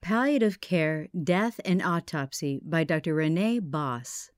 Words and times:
Palliative 0.00 0.60
Care, 0.60 1.08
Death, 1.22 1.60
and 1.64 1.82
Autopsy 1.82 2.60
by 2.64 2.84
Dr. 2.84 3.14
Renee 3.14 3.58
Boss. 3.58 4.30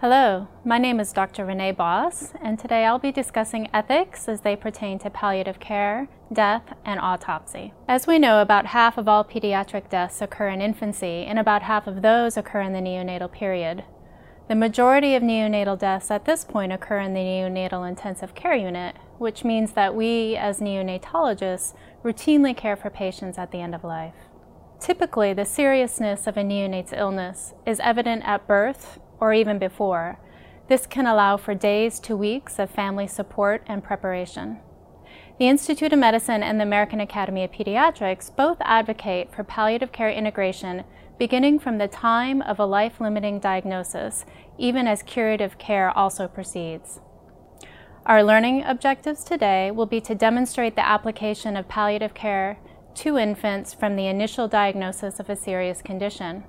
Hello, 0.00 0.48
my 0.64 0.78
name 0.78 1.00
is 1.00 1.12
Dr. 1.12 1.44
Renee 1.46 1.72
Boss, 1.72 2.32
and 2.42 2.58
today 2.58 2.84
I'll 2.84 2.98
be 2.98 3.12
discussing 3.12 3.68
ethics 3.72 4.28
as 4.28 4.40
they 4.40 4.56
pertain 4.56 4.98
to 4.98 5.10
palliative 5.10 5.60
care, 5.60 6.08
death, 6.32 6.74
and 6.84 7.00
autopsy. 7.00 7.72
As 7.88 8.06
we 8.06 8.18
know, 8.18 8.42
about 8.42 8.66
half 8.66 8.98
of 8.98 9.08
all 9.08 9.24
pediatric 9.24 9.88
deaths 9.88 10.20
occur 10.20 10.48
in 10.48 10.60
infancy, 10.60 11.24
and 11.24 11.38
about 11.38 11.62
half 11.62 11.86
of 11.86 12.02
those 12.02 12.36
occur 12.36 12.60
in 12.60 12.72
the 12.72 12.80
neonatal 12.80 13.32
period. 13.32 13.84
The 14.48 14.56
majority 14.56 15.14
of 15.14 15.22
neonatal 15.22 15.78
deaths 15.78 16.10
at 16.10 16.24
this 16.24 16.44
point 16.44 16.72
occur 16.72 16.98
in 16.98 17.14
the 17.14 17.20
neonatal 17.20 17.88
intensive 17.88 18.34
care 18.34 18.56
unit, 18.56 18.96
which 19.22 19.44
means 19.44 19.72
that 19.72 19.94
we, 19.94 20.36
as 20.36 20.58
neonatologists, 20.58 21.74
routinely 22.04 22.54
care 22.56 22.76
for 22.76 22.90
patients 22.90 23.38
at 23.38 23.52
the 23.52 23.60
end 23.60 23.74
of 23.74 23.84
life. 23.84 24.14
Typically, 24.80 25.32
the 25.32 25.44
seriousness 25.44 26.26
of 26.26 26.36
a 26.36 26.42
neonate's 26.42 26.92
illness 26.92 27.54
is 27.64 27.78
evident 27.78 28.24
at 28.26 28.48
birth 28.48 28.98
or 29.20 29.32
even 29.32 29.60
before. 29.60 30.18
This 30.68 30.86
can 30.86 31.06
allow 31.06 31.36
for 31.36 31.54
days 31.54 32.00
to 32.00 32.16
weeks 32.16 32.58
of 32.58 32.68
family 32.68 33.06
support 33.06 33.62
and 33.66 33.84
preparation. 33.84 34.58
The 35.38 35.48
Institute 35.48 35.92
of 35.92 36.00
Medicine 36.00 36.42
and 36.42 36.58
the 36.58 36.64
American 36.64 37.00
Academy 37.00 37.44
of 37.44 37.52
Pediatrics 37.52 38.34
both 38.34 38.58
advocate 38.62 39.32
for 39.32 39.44
palliative 39.44 39.92
care 39.92 40.10
integration 40.10 40.82
beginning 41.16 41.60
from 41.60 41.78
the 41.78 41.86
time 41.86 42.42
of 42.42 42.58
a 42.58 42.66
life 42.66 43.00
limiting 43.00 43.38
diagnosis, 43.38 44.24
even 44.58 44.88
as 44.88 45.04
curative 45.04 45.58
care 45.58 45.96
also 45.96 46.26
proceeds. 46.26 46.98
Our 48.04 48.24
learning 48.24 48.64
objectives 48.64 49.22
today 49.22 49.70
will 49.70 49.86
be 49.86 50.00
to 50.00 50.14
demonstrate 50.16 50.74
the 50.74 50.84
application 50.84 51.56
of 51.56 51.68
palliative 51.68 52.14
care 52.14 52.58
to 52.96 53.16
infants 53.16 53.72
from 53.72 53.94
the 53.94 54.08
initial 54.08 54.48
diagnosis 54.48 55.20
of 55.20 55.30
a 55.30 55.36
serious 55.36 55.82
condition. 55.82 56.42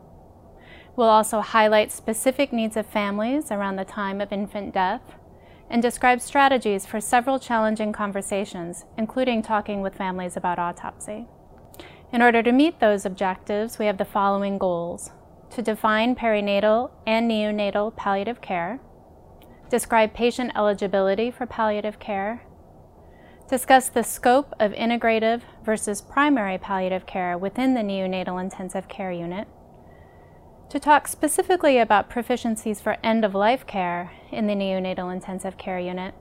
We'll 0.96 1.10
also 1.10 1.42
highlight 1.42 1.92
specific 1.92 2.52
needs 2.52 2.76
of 2.76 2.88
families 2.88 3.52
around 3.52 3.76
the 3.76 3.86
time 3.86 4.20
of 4.20 4.32
infant 4.32 4.74
death 4.74 5.02
and 5.70 5.80
describe 5.80 6.22
strategies 6.22 6.88
for 6.88 7.00
several 7.00 7.38
challenging 7.38 7.94
conversations, 7.94 8.86
including 8.98 9.44
talking 9.44 9.82
with 9.82 9.96
families 9.96 10.36
about 10.36 10.58
autopsy. 10.58 11.28
In 12.12 12.24
order 12.24 12.42
to 12.42 12.52
meet 12.52 12.80
those 12.80 13.06
objectives, 13.06 13.78
we 13.78 13.86
have 13.86 14.00
the 14.00 14.06
following 14.06 14.58
goals. 14.58 15.12
To 15.52 15.62
define 15.62 16.16
perinatal 16.16 16.90
and 17.06 17.30
neonatal 17.30 17.96
palliative 17.96 18.42
care, 18.42 18.80
describe 19.74 20.14
patient 20.14 20.52
eligibility 20.56 21.32
for 21.32 21.48
palliative 21.48 21.98
care, 21.98 22.44
discuss 23.50 23.90
the 23.90 24.04
scope 24.04 24.54
of 24.60 24.72
integrative 24.74 25.42
versus 25.66 26.00
primary 26.00 26.60
palliative 26.60 27.08
care 27.08 27.36
within 27.40 27.74
the 27.74 27.82
neonatal 27.82 28.40
intensive 28.40 28.88
care 28.88 29.12
unit, 29.12 29.48
to 30.70 30.80
talk 30.80 31.08
specifically 31.08 31.80
about 31.80 32.08
proficiencies 32.08 32.80
for 32.80 32.98
end-of-life 33.04 33.66
care 33.66 34.12
in 34.32 34.46
the 34.46 34.54
neonatal 34.54 35.12
intensive 35.12 35.58
care 35.58 35.80
unit, 35.80 36.14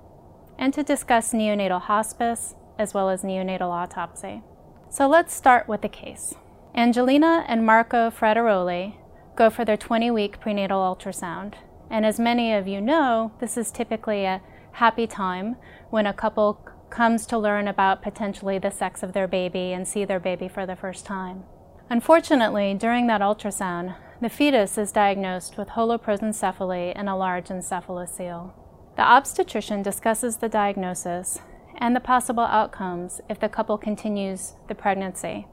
and 0.58 0.72
to 0.72 0.82
discuss 0.82 1.34
neonatal 1.34 1.82
hospice 1.82 2.54
as 2.78 2.94
well 2.94 3.10
as 3.10 3.20
neonatal 3.20 3.70
autopsy. 3.70 4.42
So 4.88 5.06
let's 5.06 5.34
start 5.34 5.68
with 5.68 5.82
the 5.82 5.90
case. 5.90 6.34
Angelina 6.74 7.44
and 7.46 7.66
Marco 7.66 8.08
Frateroli 8.08 8.94
go 9.36 9.50
for 9.50 9.66
their 9.66 9.76
20 9.76 10.10
week 10.10 10.40
prenatal 10.40 10.80
ultrasound. 10.80 11.56
And 11.92 12.06
as 12.06 12.18
many 12.18 12.54
of 12.54 12.66
you 12.66 12.80
know, 12.80 13.32
this 13.38 13.58
is 13.58 13.70
typically 13.70 14.24
a 14.24 14.40
happy 14.72 15.06
time 15.06 15.56
when 15.90 16.06
a 16.06 16.14
couple 16.14 16.54
comes 16.88 17.26
to 17.26 17.38
learn 17.38 17.68
about 17.68 18.02
potentially 18.02 18.58
the 18.58 18.70
sex 18.70 19.02
of 19.02 19.12
their 19.12 19.28
baby 19.28 19.74
and 19.74 19.86
see 19.86 20.06
their 20.06 20.18
baby 20.18 20.48
for 20.48 20.64
the 20.64 20.74
first 20.74 21.04
time. 21.04 21.44
Unfortunately, 21.90 22.72
during 22.72 23.06
that 23.08 23.20
ultrasound, 23.20 23.94
the 24.22 24.30
fetus 24.30 24.78
is 24.78 24.90
diagnosed 24.90 25.58
with 25.58 25.68
holoprosencephaly 25.68 26.94
and 26.96 27.10
a 27.10 27.14
large 27.14 27.48
encephalocele. 27.48 28.52
The 28.96 29.02
obstetrician 29.02 29.82
discusses 29.82 30.38
the 30.38 30.48
diagnosis 30.48 31.40
and 31.76 31.94
the 31.94 32.00
possible 32.00 32.44
outcomes 32.44 33.20
if 33.28 33.38
the 33.38 33.50
couple 33.50 33.76
continues 33.76 34.54
the 34.68 34.74
pregnancy. 34.74 35.46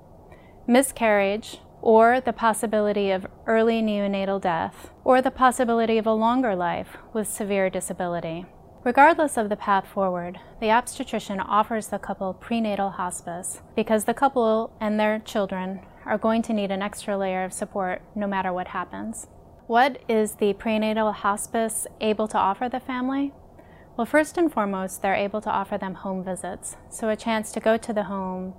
Miscarriage, 0.68 1.60
or 1.82 2.22
the 2.22 2.34
possibility 2.34 3.12
of 3.12 3.28
early 3.46 3.82
neonatal 3.82 4.42
death, 4.42 4.92
or 5.04 5.22
the 5.22 5.32
possibility 5.32 5.98
of 5.98 6.06
a 6.08 6.14
longer 6.14 6.56
life 6.56 6.98
with 7.14 7.28
severe 7.28 7.70
disability. 7.70 8.46
Regardless 8.84 9.36
of 9.36 9.50
the 9.50 9.58
path 9.58 9.86
forward, 9.88 10.40
the 10.62 10.72
obstetrician 10.72 11.40
offers 11.40 11.88
the 11.88 12.00
couple 12.00 12.34
prenatal 12.34 12.92
hospice 12.92 13.62
because 13.76 14.06
the 14.06 14.14
couple 14.14 14.72
and 14.80 15.00
their 15.00 15.20
children 15.20 15.82
are 16.06 16.18
going 16.18 16.42
to 16.44 16.54
need 16.54 16.72
an 16.72 16.82
extra 16.82 17.18
layer 17.18 17.44
of 17.44 17.54
support 17.54 18.02
no 18.16 18.26
matter 18.26 18.54
what 18.54 18.70
happens. 18.70 19.28
What 19.68 20.02
is 20.08 20.36
the 20.36 20.54
prenatal 20.54 21.12
hospice 21.12 21.86
able 22.02 22.28
to 22.30 22.38
offer 22.38 22.70
the 22.70 22.80
family? 22.80 23.34
Well, 23.98 24.06
first 24.06 24.38
and 24.38 24.52
foremost, 24.52 25.02
they're 25.02 25.14
able 25.14 25.42
to 25.42 25.52
offer 25.52 25.78
them 25.78 25.96
home 25.96 26.24
visits. 26.24 26.78
So, 26.90 27.10
a 27.10 27.18
chance 27.18 27.52
to 27.52 27.60
go 27.60 27.76
to 27.76 27.94
the 27.94 28.06
home, 28.06 28.54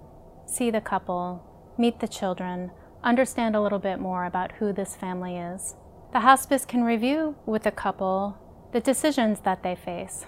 see 0.44 0.70
the 0.70 0.82
couple, 0.82 1.42
meet 1.78 2.00
the 2.00 2.06
children, 2.06 2.72
understand 3.02 3.56
a 3.56 3.60
little 3.60 3.78
bit 3.78 3.98
more 3.98 4.24
about 4.24 4.52
who 4.52 4.72
this 4.72 4.96
family 4.96 5.36
is. 5.36 5.74
The 6.12 6.20
hospice 6.20 6.64
can 6.64 6.82
review 6.82 7.36
with 7.46 7.62
the 7.62 7.70
couple 7.70 8.38
the 8.72 8.80
decisions 8.80 9.40
that 9.40 9.62
they 9.62 9.74
face, 9.74 10.26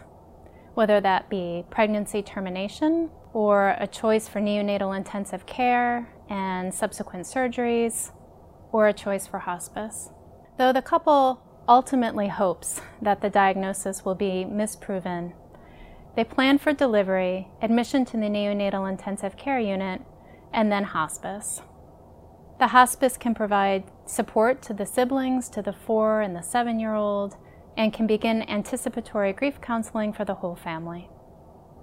whether 0.75 1.01
that 1.01 1.31
be 1.31 1.65
pregnancy 1.71 2.23
termination 2.23 3.11
or 3.33 3.77
a 3.79 3.87
choice 3.87 4.29
for 4.29 4.41
neonatal 4.41 4.97
intensive 4.97 5.47
care 5.47 6.09
and 6.29 6.75
subsequent 6.75 7.25
surgeries, 7.27 8.11
or 8.73 8.89
a 8.89 8.93
choice 8.93 9.27
for 9.27 9.41
hospice. 9.41 10.11
Though 10.59 10.73
the 10.73 10.83
couple 10.83 11.43
ultimately 11.69 12.29
hopes 12.29 12.81
that 13.01 13.21
the 13.21 13.31
diagnosis 13.31 14.05
will 14.05 14.15
be 14.15 14.45
misproven. 14.45 15.33
They 16.17 16.25
plan 16.25 16.59
for 16.59 16.73
delivery, 16.73 17.49
admission 17.63 18.05
to 18.07 18.17
the 18.17 18.27
neonatal 18.27 18.91
intensive 18.91 19.37
care 19.37 19.61
unit, 19.61 20.03
and 20.53 20.71
then 20.71 20.85
hospice. 20.85 21.63
The 22.63 22.69
hospice 22.69 23.17
can 23.17 23.35
provide 23.35 23.91
support 24.07 24.63
to 24.63 24.73
the 24.73 24.87
siblings, 24.87 25.49
to 25.49 25.63
the 25.63 25.73
four 25.73 26.21
and 26.21 26.37
the 26.37 26.43
seven 26.43 26.79
year 26.79 26.95
old, 26.95 27.37
and 27.77 27.93
can 27.93 28.07
begin 28.07 28.49
anticipatory 28.49 29.33
grief 29.33 29.61
counseling 29.61 30.13
for 30.13 30.25
the 30.25 30.35
whole 30.37 30.55
family. 30.55 31.11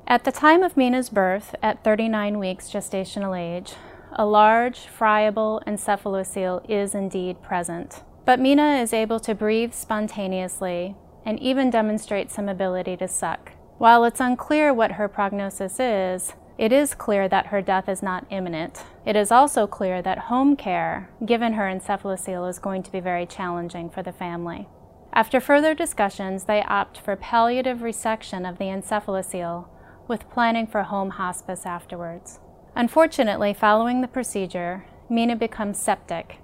At 0.07 0.23
the 0.23 0.31
time 0.31 0.63
of 0.63 0.77
Mina's 0.77 1.09
birth, 1.09 1.53
at 1.61 1.83
39 1.83 2.39
weeks 2.39 2.69
gestational 2.69 3.37
age, 3.37 3.73
a 4.13 4.25
large, 4.25 4.87
friable 4.87 5.61
encephalocele 5.67 6.63
is 6.69 6.95
indeed 6.95 7.41
present. 7.41 8.01
But 8.23 8.39
Mina 8.39 8.77
is 8.77 8.93
able 8.93 9.19
to 9.19 9.35
breathe 9.35 9.73
spontaneously 9.73 10.95
and 11.25 11.37
even 11.41 11.69
demonstrate 11.69 12.31
some 12.31 12.47
ability 12.47 12.95
to 12.95 13.07
suck. 13.09 13.51
While 13.79 14.05
it's 14.05 14.21
unclear 14.21 14.73
what 14.73 14.93
her 14.93 15.09
prognosis 15.09 15.77
is, 15.77 16.35
it 16.59 16.73
is 16.73 16.93
clear 16.93 17.29
that 17.29 17.47
her 17.47 17.61
death 17.61 17.87
is 17.87 18.03
not 18.03 18.25
imminent. 18.29 18.83
It 19.05 19.15
is 19.15 19.31
also 19.31 19.65
clear 19.65 20.01
that 20.01 20.27
home 20.27 20.57
care, 20.57 21.09
given 21.25 21.53
her 21.53 21.63
encephalocele, 21.63 22.49
is 22.49 22.59
going 22.59 22.83
to 22.83 22.91
be 22.91 22.99
very 22.99 23.25
challenging 23.25 23.89
for 23.89 24.03
the 24.03 24.11
family. 24.11 24.67
After 25.13 25.39
further 25.39 25.73
discussions, 25.73 26.43
they 26.43 26.61
opt 26.63 26.99
for 26.99 27.15
palliative 27.15 27.77
resection 27.77 28.47
of 28.47 28.57
the 28.57 28.65
encephalocele 28.65 29.69
with 30.09 30.29
planning 30.29 30.67
for 30.67 30.83
home 30.83 31.11
hospice 31.11 31.65
afterwards. 31.65 32.41
Unfortunately, 32.75 33.53
following 33.53 34.01
the 34.01 34.07
procedure, 34.09 34.85
Mina 35.09 35.37
becomes 35.37 35.79
septic 35.79 36.39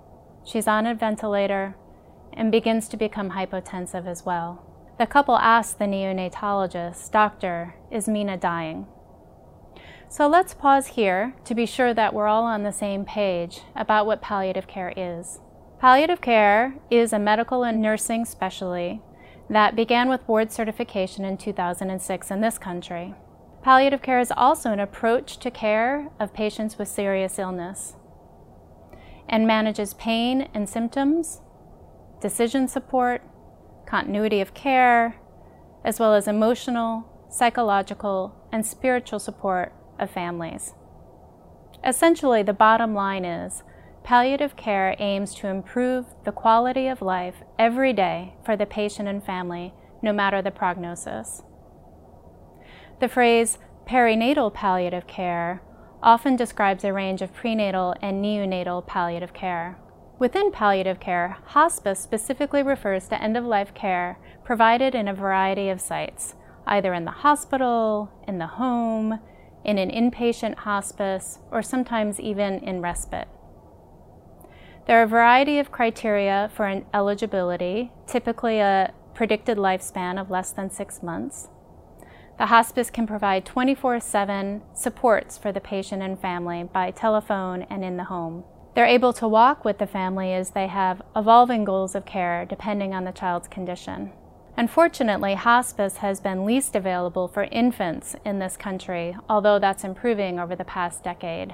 She's 0.45 0.67
on 0.67 0.85
a 0.85 0.95
ventilator 0.95 1.75
and 2.31 2.51
begins 2.51 2.87
to 2.89 2.97
become 2.97 3.31
hypotensive 3.31 4.07
as 4.07 4.25
well. 4.25 4.63
The 4.97 5.07
couple 5.07 5.35
asks 5.35 5.73
the 5.73 5.85
neonatologist, 5.85 7.11
Doctor, 7.11 7.75
is 7.91 8.07
Mina 8.07 8.37
dying? 8.37 8.87
So 10.07 10.27
let's 10.27 10.53
pause 10.53 10.87
here 10.87 11.33
to 11.45 11.55
be 11.55 11.65
sure 11.65 11.93
that 11.93 12.13
we're 12.13 12.27
all 12.27 12.43
on 12.43 12.63
the 12.63 12.71
same 12.71 13.05
page 13.05 13.61
about 13.75 14.05
what 14.05 14.21
palliative 14.21 14.67
care 14.67 14.93
is. 14.95 15.39
Palliative 15.79 16.21
care 16.21 16.75
is 16.89 17.11
a 17.11 17.19
medical 17.19 17.63
and 17.63 17.81
nursing 17.81 18.23
specialty 18.23 19.01
that 19.49 19.75
began 19.75 20.07
with 20.07 20.25
board 20.25 20.51
certification 20.51 21.25
in 21.25 21.37
2006 21.37 22.31
in 22.31 22.41
this 22.41 22.57
country. 22.57 23.13
Palliative 23.61 24.01
care 24.01 24.19
is 24.19 24.31
also 24.31 24.71
an 24.71 24.79
approach 24.79 25.37
to 25.39 25.51
care 25.51 26.09
of 26.19 26.33
patients 26.33 26.77
with 26.77 26.87
serious 26.87 27.37
illness 27.39 27.95
and 29.27 29.47
manages 29.47 29.95
pain 29.95 30.47
and 30.53 30.69
symptoms, 30.69 31.41
decision 32.21 32.67
support, 32.67 33.23
continuity 33.87 34.39
of 34.39 34.53
care, 34.53 35.15
as 35.83 35.99
well 35.99 36.13
as 36.13 36.27
emotional, 36.27 37.05
psychological, 37.29 38.35
and 38.51 38.65
spiritual 38.65 39.19
support 39.19 39.73
of 39.99 40.09
families. 40.09 40.73
Essentially, 41.83 42.41
the 42.43 42.53
bottom 42.53 42.93
line 42.93 43.25
is 43.25 43.63
palliative 44.03 44.55
care 44.55 44.95
aims 44.99 45.33
to 45.35 45.47
improve 45.47 46.05
the 46.23 46.31
quality 46.31 46.87
of 46.87 47.01
life 47.01 47.35
every 47.57 47.91
day 47.91 48.35
for 48.43 48.55
the 48.55 48.65
patient 48.65 49.07
and 49.07 49.23
family, 49.23 49.73
no 50.01 50.13
matter 50.13 50.41
the 50.41 50.51
prognosis. 50.51 51.43
The 52.99 53.07
phrase 53.07 53.57
perinatal 53.87 54.53
palliative 54.53 55.07
care 55.07 55.61
often 56.01 56.35
describes 56.35 56.83
a 56.83 56.93
range 56.93 57.21
of 57.21 57.33
prenatal 57.33 57.95
and 58.01 58.23
neonatal 58.23 58.85
palliative 58.85 59.33
care. 59.33 59.77
Within 60.17 60.51
palliative 60.51 60.99
care, 60.99 61.37
hospice 61.45 61.99
specifically 61.99 62.63
refers 62.63 63.07
to 63.07 63.21
end 63.21 63.35
of 63.35 63.43
life 63.43 63.73
care 63.73 64.17
provided 64.43 64.95
in 64.95 65.07
a 65.07 65.13
variety 65.13 65.69
of 65.69 65.81
sites, 65.81 66.35
either 66.67 66.93
in 66.93 67.05
the 67.05 67.11
hospital, 67.11 68.11
in 68.27 68.37
the 68.37 68.47
home, 68.47 69.19
in 69.65 69.77
an 69.77 69.89
inpatient 69.89 70.59
hospice, 70.59 71.39
or 71.51 71.61
sometimes 71.61 72.19
even 72.19 72.59
in 72.59 72.81
respite. 72.81 73.27
There 74.87 74.99
are 74.99 75.03
a 75.03 75.07
variety 75.07 75.57
of 75.57 75.71
criteria 75.71 76.51
for 76.53 76.67
an 76.67 76.85
eligibility, 76.93 77.91
typically 78.05 78.59
a 78.59 78.93
predicted 79.15 79.57
lifespan 79.57 80.21
of 80.21 80.29
less 80.29 80.51
than 80.51 80.69
six 80.69 81.01
months. 81.01 81.47
The 82.37 82.47
hospice 82.47 82.89
can 82.89 83.07
provide 83.07 83.45
24 83.45 83.99
7 84.01 84.61
supports 84.73 85.37
for 85.37 85.51
the 85.51 85.61
patient 85.61 86.03
and 86.03 86.19
family 86.19 86.63
by 86.63 86.91
telephone 86.91 87.63
and 87.63 87.83
in 87.83 87.97
the 87.97 88.03
home. 88.05 88.43
They're 88.75 88.85
able 88.85 89.13
to 89.13 89.27
walk 89.27 89.63
with 89.63 89.77
the 89.77 89.87
family 89.87 90.33
as 90.33 90.51
they 90.51 90.67
have 90.67 91.01
evolving 91.15 91.63
goals 91.63 91.95
of 91.95 92.05
care 92.05 92.45
depending 92.45 92.93
on 92.93 93.05
the 93.05 93.13
child's 93.13 93.47
condition. 93.47 94.11
Unfortunately, 94.57 95.33
hospice 95.33 95.97
has 95.97 96.21
been 96.21 96.45
least 96.45 96.75
available 96.75 97.27
for 97.27 97.43
infants 97.51 98.15
in 98.23 98.39
this 98.39 98.55
country, 98.55 99.17
although 99.27 99.59
that's 99.59 99.83
improving 99.83 100.39
over 100.39 100.55
the 100.55 100.63
past 100.63 101.03
decade. 101.03 101.53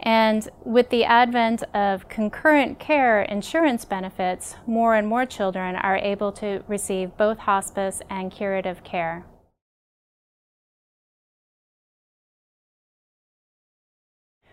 And 0.00 0.46
with 0.62 0.90
the 0.90 1.04
advent 1.04 1.62
of 1.72 2.08
concurrent 2.10 2.78
care 2.78 3.22
insurance 3.22 3.86
benefits, 3.86 4.56
more 4.66 4.94
and 4.94 5.08
more 5.08 5.24
children 5.24 5.74
are 5.76 5.96
able 5.96 6.32
to 6.32 6.62
receive 6.68 7.16
both 7.16 7.38
hospice 7.38 8.02
and 8.10 8.30
curative 8.30 8.84
care. 8.84 9.24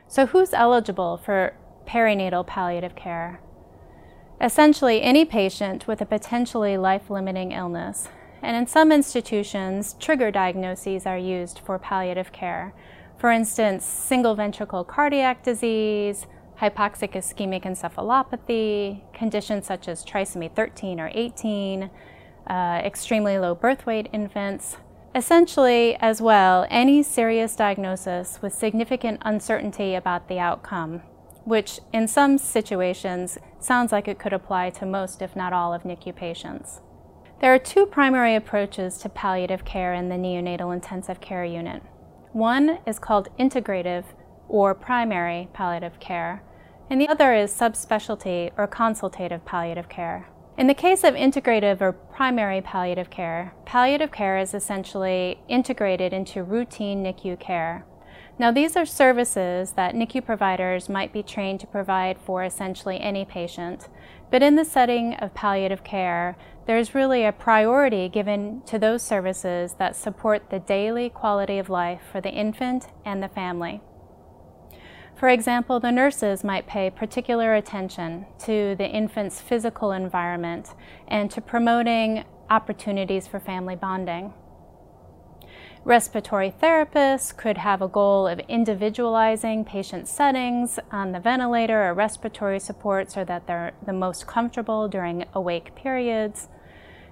So, 0.08 0.28
who's 0.28 0.54
eligible 0.54 1.18
for 1.18 1.54
perinatal 1.86 2.48
palliative 2.48 2.96
care? 2.96 3.42
Essentially 4.42 5.02
any 5.02 5.24
patient 5.24 5.88
with 5.88 6.02
a 6.02 6.06
potentially 6.06 6.76
life-limiting 6.76 7.52
illness. 7.52 8.10
And 8.42 8.58
in 8.58 8.66
some 8.66 8.92
institutions, 8.92 9.96
trigger 10.00 10.32
diagnoses 10.32 11.06
are 11.06 11.18
used 11.18 11.60
for 11.60 11.78
palliative 11.78 12.32
care. 12.32 12.74
For 13.18 13.30
instance, 13.30 13.86
single 13.86 14.34
ventricle 14.34 14.84
cardiac 14.84 15.44
disease, 15.44 16.26
hypoxic 16.60 17.14
ischemic 17.14 17.64
encephalopathy, 17.64 19.02
conditions 19.14 19.68
such 19.68 19.88
as 19.88 20.04
trisomy 20.04 20.52
13 20.52 21.00
or 21.00 21.12
18, 21.14 21.92
uh, 22.48 22.82
extremely 22.84 23.38
low 23.38 23.54
birth 23.54 23.86
weight 23.86 24.10
infants. 24.12 24.78
Essentially, 25.14 25.96
as 25.98 26.20
well, 26.20 26.66
any 26.70 27.04
serious 27.04 27.56
diagnosis 27.56 28.42
with 28.42 28.54
significant 28.54 29.22
uncertainty 29.24 29.94
about 29.94 30.28
the 30.28 30.40
outcome 30.40 31.04
which 31.44 31.80
in 31.92 32.08
some 32.08 32.38
situations 32.38 33.38
sounds 33.64 33.92
like 33.92 34.08
it 34.08 34.20
could 34.20 34.34
apply 34.34 34.70
to 34.72 34.86
most, 34.86 35.22
if 35.22 35.36
not 35.36 35.54
all, 35.54 35.74
of 35.74 35.84
NICU 35.84 36.16
patients. 36.16 36.82
There 37.42 37.54
are 37.54 37.60
two 37.60 37.86
primary 37.86 38.36
approaches 38.36 38.98
to 39.00 39.10
palliative 39.10 39.66
care 39.66 39.94
in 39.94 40.10
the 40.10 40.16
neonatal 40.16 40.74
intensive 40.74 41.22
care 41.22 41.44
unit. 41.44 41.82
One 42.34 42.80
is 42.86 43.00
called 43.00 43.30
integrative 43.40 44.06
or 44.48 44.76
primary 44.76 45.50
palliative 45.54 46.00
care, 46.00 46.44
and 46.90 47.02
the 47.02 47.10
other 47.10 47.34
is 47.34 47.52
subspecialty 47.52 48.52
or 48.58 48.68
consultative 48.68 49.44
palliative 49.46 49.90
care. 49.90 50.28
In 50.58 50.68
the 50.68 50.74
case 50.74 51.04
of 51.04 51.16
integrative 51.16 51.82
or 51.82 51.94
primary 51.94 52.62
palliative 52.62 53.10
care, 53.10 53.54
palliative 53.66 54.12
care 54.12 54.38
is 54.38 54.54
essentially 54.54 55.42
integrated 55.48 56.14
into 56.14 56.44
routine 56.44 57.04
NICU 57.04 57.40
care 57.40 57.86
now, 58.42 58.50
these 58.50 58.76
are 58.76 58.88
services 58.88 59.74
that 59.74 59.94
NICU 59.94 60.26
providers 60.26 60.90
might 60.90 61.14
be 61.14 61.22
trained 61.22 61.60
to 61.60 61.68
provide 61.68 62.18
for 62.18 62.44
essentially 62.44 63.00
any 63.00 63.24
patient. 63.24 63.88
But 64.32 64.42
in 64.42 64.56
the 64.56 64.66
setting 64.66 65.14
of 65.14 65.36
palliative 65.36 65.84
care, 65.84 66.36
there's 66.66 66.96
really 66.96 67.24
a 67.24 67.34
priority 67.34 68.10
given 68.10 68.64
to 68.66 68.80
those 68.80 69.04
services 69.04 69.76
that 69.76 69.96
support 69.96 70.50
the 70.50 70.58
daily 70.58 71.08
quality 71.08 71.60
of 71.60 71.70
life 71.70 72.02
for 72.12 72.20
the 72.20 72.32
infant 72.32 72.88
and 73.06 73.22
the 73.22 73.28
family. 73.28 73.80
For 75.16 75.30
example, 75.30 75.80
the 75.80 75.92
nurses 75.92 76.44
might 76.44 76.66
pay 76.66 76.90
particular 76.90 77.54
attention 77.54 78.26
to 78.46 78.74
the 78.76 78.90
infant's 78.90 79.40
physical 79.40 79.92
environment 79.92 80.74
and 81.08 81.30
to 81.30 81.42
promoting 81.42 82.26
opportunities 82.50 83.28
for 83.28 83.40
family 83.40 83.76
bonding. 83.76 84.34
Respiratory 85.84 86.54
therapists 86.62 87.36
could 87.36 87.58
have 87.58 87.82
a 87.82 87.88
goal 87.88 88.28
of 88.28 88.40
individualizing 88.42 89.66
patient 89.66 90.08
settings 90.08 90.78
on 90.92 91.12
the 91.12 91.20
ventilator 91.20 91.90
or 91.90 91.96
respiratory 91.96 92.60
support 92.60 93.10
so 93.10 93.26
that 93.26 93.48
they're 93.48 93.72
the 93.84 93.92
most 93.92 94.28
comfortable 94.28 94.88
during 94.88 95.26
awake 95.34 95.74
periods. 95.74 96.50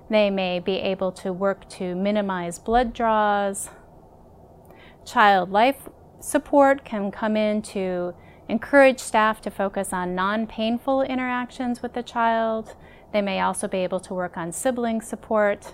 They 0.08 0.30
may 0.30 0.60
be 0.60 0.76
able 0.76 1.12
to 1.14 1.34
work 1.34 1.68
to 1.70 1.96
minimize 1.96 2.60
blood 2.60 2.94
draws. 2.94 3.72
Child 5.04 5.52
life 5.52 5.90
support 6.20 6.86
can 6.86 7.10
come 7.10 7.36
in 7.36 7.64
to 7.64 8.14
encourage 8.48 9.00
staff 9.00 9.42
to 9.42 9.50
focus 9.50 9.92
on 9.94 10.14
non 10.14 10.46
painful 10.46 11.02
interactions 11.02 11.82
with 11.82 11.94
the 11.94 12.04
child. 12.04 12.76
They 13.14 13.22
may 13.24 13.40
also 13.40 13.68
be 13.68 13.80
able 13.80 14.00
to 14.02 14.14
work 14.14 14.38
on 14.38 14.52
sibling 14.52 15.02
support. 15.02 15.74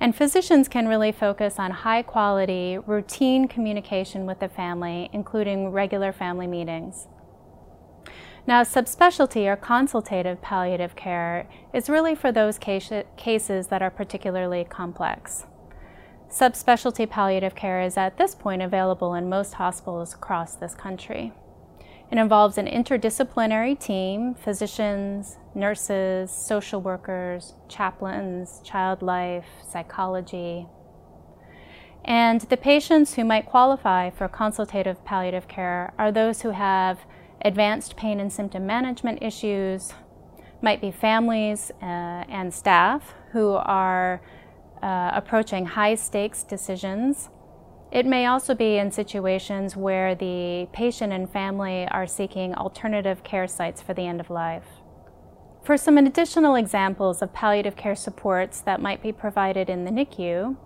And 0.00 0.14
physicians 0.14 0.68
can 0.68 0.86
really 0.86 1.12
focus 1.12 1.58
on 1.58 1.70
high 1.70 2.02
quality, 2.02 2.78
routine 2.78 3.48
communication 3.48 4.26
with 4.26 4.40
the 4.40 4.48
family, 4.48 5.08
including 5.12 5.68
regular 5.68 6.12
family 6.12 6.46
meetings. 6.46 7.08
Now, 8.46 8.62
subspecialty 8.62 9.46
or 9.46 9.56
consultative 9.56 10.42
palliative 10.42 10.94
care 10.94 11.48
is 11.72 11.88
really 11.88 12.14
for 12.14 12.30
those 12.30 12.58
cases 12.58 13.68
that 13.68 13.80
are 13.80 13.90
particularly 13.90 14.64
complex. 14.64 15.46
Subspecialty 16.28 17.08
palliative 17.08 17.54
care 17.54 17.80
is 17.80 17.96
at 17.96 18.18
this 18.18 18.34
point 18.34 18.60
available 18.60 19.14
in 19.14 19.30
most 19.30 19.54
hospitals 19.54 20.12
across 20.12 20.56
this 20.56 20.74
country. 20.74 21.32
It 22.14 22.18
involves 22.18 22.58
an 22.58 22.68
interdisciplinary 22.68 23.76
team, 23.76 24.36
physicians, 24.36 25.36
nurses, 25.52 26.30
social 26.30 26.80
workers, 26.80 27.54
chaplains, 27.68 28.60
child 28.62 29.02
life, 29.02 29.46
psychology. 29.68 30.68
And 32.04 32.42
the 32.42 32.56
patients 32.56 33.14
who 33.14 33.24
might 33.24 33.46
qualify 33.46 34.10
for 34.10 34.28
consultative 34.28 35.04
palliative 35.04 35.48
care 35.48 35.92
are 35.98 36.12
those 36.12 36.42
who 36.42 36.50
have 36.50 37.00
advanced 37.44 37.96
pain 37.96 38.20
and 38.20 38.32
symptom 38.32 38.64
management 38.64 39.20
issues, 39.20 39.92
might 40.62 40.80
be 40.80 40.92
families 40.92 41.72
uh, 41.82 41.84
and 42.28 42.54
staff 42.54 43.12
who 43.32 43.54
are 43.54 44.22
uh, 44.84 45.10
approaching 45.14 45.66
high 45.66 45.96
stakes 45.96 46.44
decisions 46.44 47.28
it 47.94 48.04
may 48.04 48.26
also 48.26 48.56
be 48.56 48.76
in 48.76 48.90
situations 48.90 49.76
where 49.76 50.16
the 50.16 50.66
patient 50.72 51.12
and 51.12 51.30
family 51.30 51.86
are 51.92 52.08
seeking 52.08 52.52
alternative 52.56 53.22
care 53.22 53.46
sites 53.46 53.80
for 53.80 53.94
the 53.94 54.02
end 54.02 54.18
of 54.18 54.30
life. 54.30 54.66
For 55.62 55.76
some 55.76 55.96
additional 55.96 56.56
examples 56.56 57.22
of 57.22 57.32
palliative 57.32 57.76
care 57.76 57.94
supports 57.94 58.60
that 58.62 58.82
might 58.82 59.00
be 59.00 59.12
provided 59.12 59.70
in 59.70 59.84
the 59.84 59.92
NICU, 59.92 60.56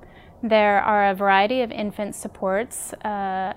there 0.43 0.81
are 0.81 1.11
a 1.11 1.15
variety 1.15 1.61
of 1.61 1.71
infant 1.71 2.15
supports, 2.15 2.95
uh, 3.05 3.53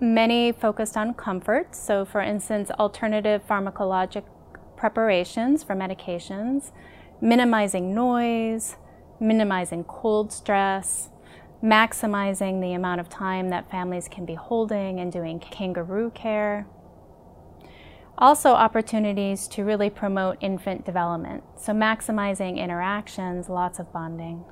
many 0.00 0.52
focused 0.52 0.96
on 0.96 1.12
comfort. 1.14 1.74
So, 1.74 2.04
for 2.04 2.20
instance, 2.20 2.70
alternative 2.78 3.42
pharmacologic 3.44 4.22
preparations 4.76 5.64
for 5.64 5.74
medications, 5.74 6.70
minimizing 7.20 7.92
noise, 7.92 8.76
minimizing 9.18 9.82
cold 9.82 10.32
stress, 10.32 11.08
maximizing 11.62 12.60
the 12.60 12.72
amount 12.72 13.00
of 13.00 13.08
time 13.08 13.50
that 13.50 13.70
families 13.70 14.08
can 14.08 14.24
be 14.24 14.34
holding 14.34 14.98
and 14.98 15.12
doing 15.12 15.38
kangaroo 15.38 16.10
care. 16.10 16.66
Also, 18.16 18.50
opportunities 18.50 19.48
to 19.48 19.64
really 19.64 19.88
promote 19.88 20.36
infant 20.40 20.84
development, 20.84 21.42
so 21.56 21.72
maximizing 21.72 22.58
interactions, 22.58 23.48
lots 23.48 23.78
of 23.78 23.92
bonding. 23.92 24.44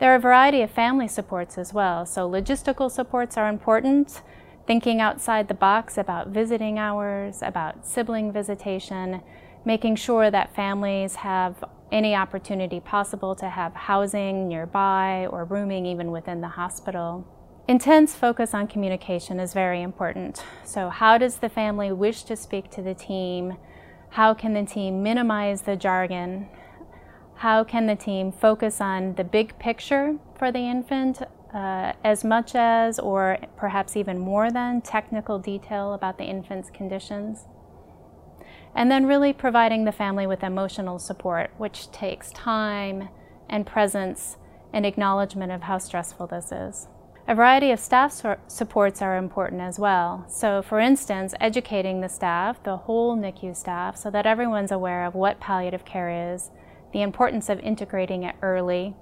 There 0.00 0.12
are 0.12 0.16
a 0.16 0.20
variety 0.20 0.62
of 0.62 0.70
family 0.70 1.06
supports 1.06 1.58
as 1.58 1.72
well, 1.74 2.06
so 2.06 2.28
logistical 2.28 2.90
supports 2.90 3.36
are 3.36 3.48
important, 3.48 4.22
thinking 4.66 5.00
outside 5.00 5.48
the 5.48 5.54
box 5.54 5.98
about 5.98 6.28
visiting 6.28 6.78
hours, 6.78 7.42
about 7.42 7.86
sibling 7.86 8.32
visitation, 8.32 9.20
making 9.64 9.96
sure 9.96 10.30
that 10.30 10.54
families 10.54 11.16
have 11.16 11.62
any 11.92 12.14
opportunity 12.14 12.80
possible 12.80 13.34
to 13.36 13.48
have 13.48 13.74
housing 13.74 14.48
nearby 14.48 15.26
or 15.30 15.44
rooming 15.44 15.86
even 15.86 16.10
within 16.10 16.40
the 16.40 16.48
hospital. 16.48 17.26
Intense 17.68 18.16
focus 18.16 18.52
on 18.54 18.66
communication 18.66 19.38
is 19.38 19.54
very 19.54 19.82
important. 19.82 20.42
So, 20.64 20.88
how 20.88 21.18
does 21.18 21.36
the 21.36 21.48
family 21.48 21.92
wish 21.92 22.24
to 22.24 22.36
speak 22.36 22.70
to 22.72 22.82
the 22.82 22.94
team? 22.94 23.56
How 24.10 24.34
can 24.34 24.54
the 24.54 24.64
team 24.64 25.02
minimize 25.02 25.62
the 25.62 25.76
jargon? 25.76 26.48
How 27.36 27.62
can 27.64 27.86
the 27.86 27.96
team 27.96 28.32
focus 28.32 28.80
on 28.80 29.14
the 29.14 29.24
big 29.24 29.58
picture 29.58 30.18
for 30.36 30.50
the 30.50 30.58
infant 30.58 31.22
uh, 31.54 31.92
as 32.04 32.24
much 32.24 32.54
as, 32.54 32.98
or 32.98 33.38
perhaps 33.56 33.96
even 33.96 34.18
more 34.18 34.50
than, 34.50 34.80
technical 34.80 35.38
detail 35.38 35.94
about 35.94 36.18
the 36.18 36.24
infant's 36.24 36.70
conditions? 36.70 37.46
And 38.74 38.90
then 38.90 39.06
really 39.06 39.32
providing 39.32 39.84
the 39.84 39.92
family 39.92 40.26
with 40.26 40.42
emotional 40.42 40.98
support, 40.98 41.50
which 41.58 41.90
takes 41.90 42.30
time 42.32 43.08
and 43.48 43.66
presence 43.66 44.36
and 44.72 44.86
acknowledgement 44.86 45.52
of 45.52 45.62
how 45.62 45.78
stressful 45.78 46.28
this 46.28 46.52
is. 46.52 46.88
A 47.28 47.34
variety 47.34 47.70
of 47.70 47.78
staff 47.78 48.24
supports 48.48 49.02
are 49.02 49.16
important 49.16 49.60
as 49.60 49.78
well. 49.78 50.24
So, 50.28 50.62
for 50.62 50.80
instance, 50.80 51.34
educating 51.40 52.00
the 52.00 52.08
staff, 52.08 52.62
the 52.62 52.76
whole 52.76 53.16
NICU 53.16 53.54
staff, 53.54 53.96
so 53.96 54.10
that 54.10 54.26
everyone's 54.26 54.72
aware 54.72 55.04
of 55.04 55.14
what 55.14 55.38
palliative 55.38 55.84
care 55.84 56.32
is, 56.32 56.50
the 56.92 57.02
importance 57.02 57.48
of 57.48 57.60
integrating 57.60 58.24
it 58.24 58.34
early, 58.42 58.96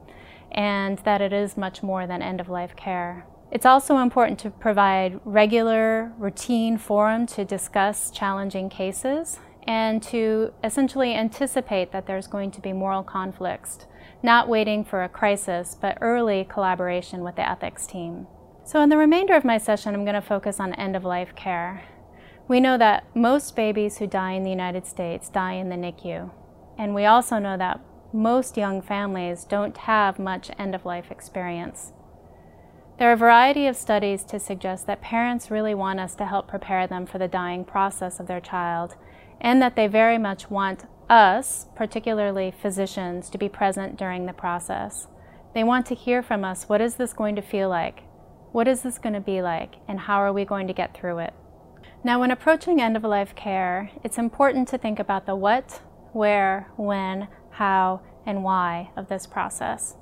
and 0.51 0.99
that 1.01 1.23
it 1.23 1.33
is 1.33 1.57
much 1.57 1.83
more 1.83 2.07
than 2.07 2.21
end 2.21 2.41
of 2.41 2.49
life 2.49 2.77
care. 2.77 3.27
It's 3.51 3.65
also 3.65 3.97
important 3.97 4.39
to 4.41 4.51
provide 4.51 5.21
regular, 5.25 6.13
routine 6.19 6.77
forum 6.77 7.25
to 7.29 7.47
discuss 7.47 8.11
challenging 8.11 8.69
cases 8.69 9.39
and 9.69 10.03
to 10.03 10.51
essentially 10.65 11.15
anticipate 11.15 11.93
that 11.93 12.07
there's 12.07 12.27
going 12.27 12.51
to 12.51 12.61
be 12.63 12.73
moral 12.73 13.03
conflicts, 13.03 13.87
not 14.23 14.49
waiting 14.49 14.83
for 14.83 15.05
a 15.05 15.09
crisis, 15.11 15.77
but 15.79 15.99
early 16.01 16.49
collaboration 16.51 17.23
with 17.23 17.37
the 17.37 17.47
ethics 17.47 17.87
team. 17.87 18.27
So 18.65 18.81
in 18.81 18.89
the 18.89 18.97
remainder 18.97 19.35
of 19.35 19.45
my 19.45 19.59
session, 19.59 19.95
I'm 19.95 20.07
going 20.07 20.15
to 20.15 20.23
focus 20.23 20.59
on 20.59 20.73
end-of-life 20.73 21.35
care. 21.37 21.85
We 22.49 22.61
know 22.61 22.79
that 22.79 23.15
most 23.15 23.55
babies 23.55 23.99
who 23.99 24.07
die 24.07 24.33
in 24.33 24.43
the 24.43 24.51
United 24.51 24.87
States 24.87 25.29
die 25.29 25.53
in 25.53 25.69
the 25.69 25.77
NICU. 25.77 26.31
And 26.79 26.95
we 26.95 27.05
also 27.05 27.39
know 27.39 27.59
that 27.59 27.81
most 28.11 28.57
young 28.57 28.81
families 28.81 29.45
don't 29.45 29.77
have 29.77 30.19
much 30.19 30.51
end-of-life 30.59 31.11
experience. 31.11 31.93
There 32.99 33.11
are 33.11 33.13
a 33.13 33.17
variety 33.17 33.67
of 33.67 33.77
studies 33.77 34.25
to 34.25 34.41
suggest 34.41 34.87
that 34.87 35.03
parents 35.03 35.51
really 35.51 35.75
want 35.75 36.01
us 36.01 36.15
to 36.15 36.25
help 36.25 36.49
prepare 36.49 36.87
them 36.87 37.05
for 37.05 37.19
the 37.19 37.29
dying 37.29 37.67
process 37.67 38.19
of 38.19 38.29
their 38.29 38.41
child 38.41 38.97
and 39.41 39.61
that 39.63 39.77
they 39.77 39.87
very 39.87 40.19
much 40.19 40.51
want 40.51 40.85
us, 41.09 41.67
particularly 41.75 42.51
physicians, 42.51 43.31
to 43.31 43.39
be 43.39 43.49
present 43.49 43.97
during 43.97 44.27
the 44.27 44.33
process. 44.33 45.07
They 45.55 45.65
want 45.65 45.87
to 45.87 45.95
hear 45.95 46.23
from 46.23 46.45
us 46.45 46.69
what 46.69 46.81
is 46.81 46.97
this 46.97 47.13
going 47.13 47.37
to 47.37 47.43
feel 47.43 47.69
like? 47.69 48.03
What 48.53 48.69
is 48.69 48.83
this 48.83 48.99
going 48.99 49.15
to 49.15 49.21
be 49.21 49.43
like? 49.43 49.77
And 49.87 50.01
how 50.01 50.19
are 50.19 50.33
we 50.33 50.45
going 50.45 50.67
to 50.67 50.73
get 50.73 50.95
through 50.97 51.19
it? 51.19 51.35
Now, 52.05 52.21
when 52.21 52.31
approaching 52.31 52.81
end 52.81 52.97
of 52.97 53.03
life 53.03 53.35
care, 53.35 53.91
it's 54.05 54.19
important 54.19 54.69
to 54.69 54.79
think 54.79 54.99
about 54.99 55.27
the 55.27 55.35
what, 55.35 55.83
where, 56.13 56.71
when, 56.77 57.29
how, 57.51 58.03
and 58.25 58.45
why 58.45 58.91
of 58.97 59.09
this 59.09 59.27
process. 59.27 59.97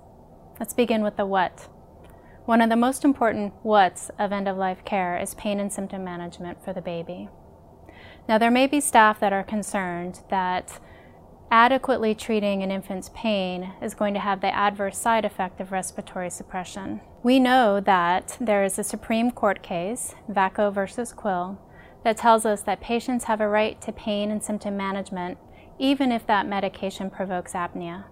Let's 0.60 0.74
begin 0.74 1.02
with 1.02 1.16
the 1.16 1.26
what. 1.26 1.68
One 2.44 2.60
of 2.60 2.68
the 2.68 2.76
most 2.76 3.04
important 3.04 3.54
what's 3.62 4.10
of 4.18 4.30
end 4.30 4.46
of 4.46 4.56
life 4.56 4.84
care 4.84 5.18
is 5.18 5.34
pain 5.34 5.58
and 5.58 5.72
symptom 5.72 6.04
management 6.04 6.64
for 6.64 6.72
the 6.72 6.80
baby. 6.80 7.28
Now, 8.28 8.38
there 8.38 8.50
may 8.50 8.66
be 8.66 8.80
staff 8.80 9.20
that 9.20 9.32
are 9.32 9.44
concerned 9.44 10.20
that 10.30 10.80
adequately 11.50 12.14
treating 12.14 12.62
an 12.62 12.72
infant's 12.72 13.10
pain 13.14 13.72
is 13.80 13.94
going 13.94 14.14
to 14.14 14.20
have 14.20 14.40
the 14.40 14.54
adverse 14.54 14.98
side 14.98 15.24
effect 15.24 15.60
of 15.60 15.70
respiratory 15.70 16.30
suppression. 16.30 17.00
We 17.22 17.38
know 17.38 17.80
that 17.80 18.36
there 18.40 18.64
is 18.64 18.78
a 18.78 18.84
Supreme 18.84 19.30
Court 19.30 19.62
case, 19.62 20.14
Vacco 20.28 20.72
versus 20.72 21.12
Quill, 21.12 21.60
that 22.02 22.16
tells 22.16 22.44
us 22.44 22.62
that 22.62 22.80
patients 22.80 23.24
have 23.24 23.40
a 23.40 23.48
right 23.48 23.80
to 23.82 23.92
pain 23.92 24.30
and 24.30 24.42
symptom 24.42 24.76
management 24.76 25.38
even 25.78 26.10
if 26.10 26.26
that 26.26 26.46
medication 26.46 27.10
provokes 27.10 27.52
apnea. 27.52 28.04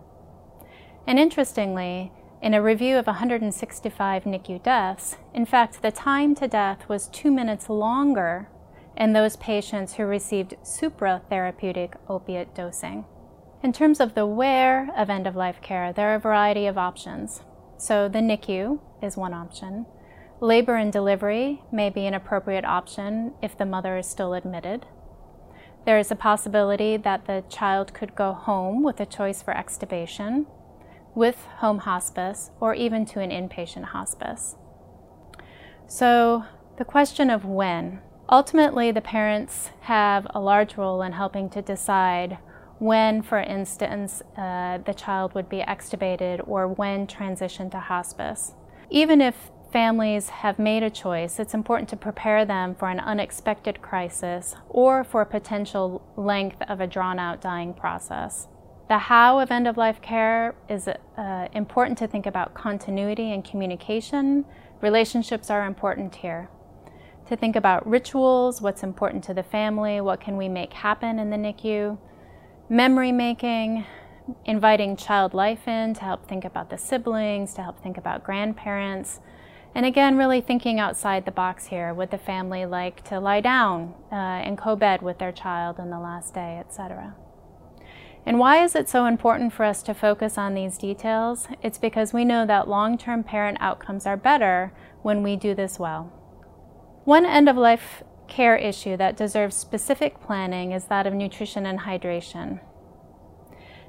And 1.07 1.19
interestingly, 1.19 2.13
in 2.43 2.55
a 2.55 2.63
review 2.63 2.99
of 2.99 3.07
165 3.07 4.25
NICU 4.25 4.63
deaths, 4.63 5.17
in 5.33 5.47
fact, 5.47 5.81
the 5.81 5.91
time 5.91 6.35
to 6.37 6.49
death 6.49 6.89
was 6.89 7.09
two 7.09 7.31
minutes 7.31 7.69
longer 7.71 8.49
in 8.97 9.13
those 9.13 9.37
patients 9.37 9.95
who 9.95 10.05
received 10.05 10.57
supratherapeutic 10.63 11.95
opiate 12.09 12.55
dosing. 12.55 13.05
In 13.63 13.73
terms 13.73 13.99
of 13.99 14.15
the 14.15 14.27
where 14.27 14.91
of 14.97 15.09
end 15.09 15.27
of 15.27 15.37
life 15.37 15.61
care, 15.63 15.93
there 15.93 16.11
are 16.11 16.17
a 16.17 16.21
variety 16.21 16.67
of 16.67 16.79
options. 16.79 17.43
So, 17.77 18.09
the 18.09 18.21
NICU 18.21 18.79
is 19.03 19.17
one 19.17 19.35
option. 19.35 19.87
Labor 20.41 20.77
and 20.77 20.93
delivery 20.93 21.63
may 21.73 21.91
be 21.91 22.07
an 22.07 22.15
appropriate 22.15 22.65
option 22.65 23.33
if 23.43 23.57
the 23.57 23.67
mother 23.67 23.97
is 23.97 24.07
still 24.07 24.35
admitted. 24.35 24.87
There 25.87 25.99
is 25.99 26.11
a 26.11 26.17
possibility 26.17 26.97
that 26.97 27.27
the 27.27 27.45
child 27.49 27.95
could 27.95 28.15
go 28.15 28.33
home 28.33 28.83
with 28.83 29.01
a 29.01 29.07
choice 29.07 29.43
for 29.43 29.55
extubation, 29.55 30.47
with 31.15 31.47
home 31.59 31.81
hospice, 31.81 32.51
or 32.61 32.75
even 32.75 33.05
to 33.07 33.21
an 33.21 33.31
inpatient 33.31 33.87
hospice. 33.87 34.57
So, 35.87 36.45
the 36.77 36.85
question 36.85 37.31
of 37.31 37.45
when 37.45 38.01
Ultimately, 38.31 38.91
the 38.91 39.03
parents 39.03 39.71
have 39.83 40.27
a 40.31 40.41
large 40.41 40.77
role 40.79 41.03
in 41.03 41.13
helping 41.13 41.51
to 41.51 41.61
decide 41.61 42.39
when, 42.79 43.23
for 43.23 43.39
instance, 43.39 44.23
uh, 44.37 44.79
the 44.79 44.95
child 44.95 45.35
would 45.35 45.49
be 45.49 45.59
extubated 45.59 46.43
or 46.47 46.67
when 46.67 47.07
transition 47.07 47.69
to 47.71 47.79
hospice. 47.79 48.55
Even 48.89 49.21
if 49.21 49.51
families 49.71 50.31
have 50.31 50.59
made 50.59 50.83
a 50.83 50.91
choice, 50.91 51.39
it's 51.39 51.53
important 51.53 51.89
to 51.91 51.97
prepare 51.97 52.47
them 52.47 52.75
for 52.75 52.89
an 52.89 53.01
unexpected 53.01 53.83
crisis 53.83 54.55
or 54.69 55.05
for 55.05 55.21
a 55.21 55.27
potential 55.27 56.03
length 56.17 56.63
of 56.63 56.81
a 56.81 56.87
drawn 56.87 57.19
out 57.19 57.41
dying 57.43 57.75
process. 57.75 58.49
The 58.89 58.99
how 58.99 59.39
of 59.39 59.51
end 59.51 59.67
of 59.67 59.77
life 59.77 60.01
care 60.01 60.55
is 60.69 60.89
uh, 60.89 61.49
important 61.53 61.99
to 61.99 62.07
think 62.07 62.27
about 62.27 62.55
continuity 62.55 63.33
and 63.33 63.45
communication. 63.45 64.45
Relationships 64.81 65.51
are 65.51 65.67
important 65.67 66.17
here 66.17 66.49
to 67.27 67.37
think 67.37 67.57
about 67.57 67.87
rituals, 67.87 68.61
what's 68.61 68.83
important 68.83 69.25
to 69.25 69.35
the 69.35 69.43
family, 69.43 70.01
what 70.01 70.21
can 70.21 70.37
we 70.37 70.49
make 70.49 70.73
happen 70.73 71.19
in 71.19 71.31
the 71.31 71.37
NICU, 71.37 71.99
memory 72.69 73.13
making, 73.13 73.87
inviting 74.45 74.97
child 74.97 75.35
life 75.35 75.67
in 75.67 75.95
to 75.95 76.03
help 76.03 76.29
think 76.29 76.45
about 76.45 76.71
the 76.71 76.79
siblings, 76.79 77.55
to 77.55 77.63
help 77.63 77.83
think 77.83 77.97
about 77.97 78.25
grandparents. 78.25 79.21
And 79.75 79.85
again, 79.85 80.17
really 80.17 80.41
thinking 80.41 80.79
outside 80.79 81.25
the 81.25 81.33
box 81.33 81.67
here. 81.67 81.93
Would 81.93 82.11
the 82.11 82.19
family 82.19 82.65
like 82.65 83.03
to 83.05 83.19
lie 83.19 83.41
down 83.41 83.95
uh, 84.13 84.43
in 84.45 84.57
co-bed 84.57 85.03
with 85.03 85.19
their 85.19 85.33
child 85.33 85.79
in 85.79 85.91
the 85.91 85.99
last 85.99 86.35
day, 86.35 86.59
etc. 86.59 87.15
And 88.27 88.39
why 88.39 88.63
is 88.63 88.75
it 88.75 88.89
so 88.89 89.05
important 89.05 89.53
for 89.53 89.65
us 89.65 89.83
to 89.83 89.93
focus 89.93 90.39
on 90.39 90.55
these 90.55 90.79
details? 90.79 91.49
It's 91.63 91.77
because 91.77 92.13
we 92.13 92.25
know 92.25 92.47
that 92.47 92.69
long-term 92.69 93.25
parent 93.25 93.59
outcomes 93.61 94.07
are 94.07 94.17
better 94.17 94.73
when 95.03 95.23
we 95.23 95.37
do 95.37 95.55
this 95.55 95.79
well. 95.79 96.13
One 97.05 97.27
end 97.27 97.51
of 97.51 97.57
life 97.57 98.03
care 98.29 98.57
issue 98.57 98.97
that 98.97 99.17
deserves 99.17 99.55
specific 99.55 100.23
planning 100.23 100.73
is 100.73 100.87
that 100.87 101.07
of 101.07 101.13
nutrition 101.13 101.67
and 101.67 101.81
hydration. 101.81 102.61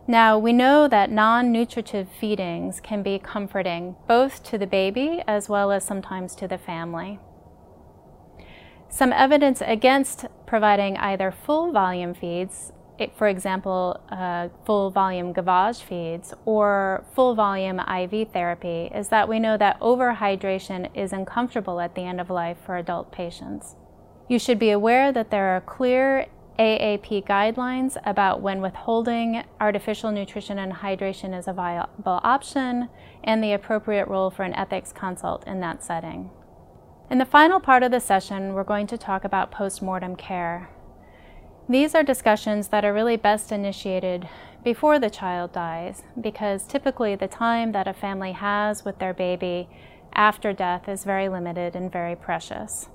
Now, 0.06 0.38
we 0.38 0.52
know 0.52 0.88
that 0.88 1.10
non 1.10 1.52
nutritive 1.52 2.10
feedings 2.10 2.80
can 2.80 3.02
be 3.02 3.18
comforting 3.18 3.96
both 4.08 4.44
to 4.44 4.58
the 4.58 4.68
baby 4.68 5.24
as 5.28 5.48
well 5.48 5.72
as 5.72 5.86
sometimes 5.86 6.36
to 6.36 6.48
the 6.48 6.58
family. 6.58 7.20
Some 8.90 9.14
evidence 9.14 9.62
against 9.66 10.26
providing 10.46 10.98
either 10.98 11.32
full 11.32 11.72
volume 11.72 12.14
feeds 12.14 12.72
for 13.16 13.28
example, 13.28 14.00
uh, 14.10 14.50
full 14.66 14.90
volume 14.90 15.34
gavage 15.34 15.82
feeds 15.82 16.34
or 16.46 17.06
full 17.14 17.36
volume 17.36 17.80
IV 17.80 18.30
therapy 18.32 18.90
is 18.94 19.10
that 19.10 19.28
we 19.28 19.40
know 19.40 19.58
that 19.58 19.80
overhydration 19.80 20.90
is 20.96 21.12
uncomfortable 21.12 21.80
at 21.80 21.96
the 21.96 22.02
end 22.02 22.22
of 22.22 22.30
life 22.30 22.58
for 22.66 22.78
adult 22.78 23.12
patients. 23.12 23.76
You 24.30 24.40
should 24.40 24.60
be 24.60 24.72
aware 24.72 25.12
that 25.12 25.30
there 25.30 25.56
are 25.56 25.62
clear 25.62 26.28
AAP 26.58 27.26
guidelines 27.26 27.98
about 28.06 28.42
when 28.42 28.62
withholding 28.62 29.44
artificial 29.60 30.12
nutrition 30.12 30.58
and 30.58 30.72
hydration 30.72 31.38
is 31.38 31.48
a 31.48 31.54
viable 31.54 32.22
option 32.24 32.90
and 33.24 33.44
the 33.44 33.52
appropriate 33.52 34.08
role 34.08 34.30
for 34.30 34.44
an 34.44 34.54
ethics 34.54 34.94
consult 34.94 35.46
in 35.46 35.60
that 35.60 35.84
setting. 35.84 36.30
In 37.10 37.18
the 37.18 37.26
final 37.26 37.60
part 37.60 37.84
of 37.84 37.92
the 37.92 38.00
session, 38.00 38.54
we're 38.54 38.64
going 38.64 38.88
to 38.88 38.98
talk 38.98 39.26
about 39.26 39.52
postmortem 39.52 40.16
care. 40.16 40.70
These 41.68 41.96
are 41.96 42.04
discussions 42.04 42.68
that 42.68 42.86
are 42.86 42.94
really 42.94 43.18
best 43.18 43.52
initiated 43.52 44.30
before 44.64 45.00
the 45.00 45.10
child 45.10 45.52
dies 45.52 46.04
because 46.20 46.68
typically 46.68 47.16
the 47.16 47.28
time 47.28 47.72
that 47.72 47.88
a 47.88 47.94
family 47.94 48.34
has 48.34 48.86
with 48.86 49.00
their 49.00 49.16
baby 49.16 49.68
after 50.14 50.54
death 50.54 50.88
is 50.88 51.04
very 51.04 51.28
limited 51.28 51.76
and 51.76 51.92
very 51.92 52.16
precious. 52.16 52.88